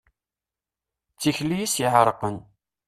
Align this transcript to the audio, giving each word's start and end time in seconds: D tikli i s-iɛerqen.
D 1.13 1.17
tikli 1.21 1.57
i 1.61 1.67
s-iɛerqen. 1.73 2.37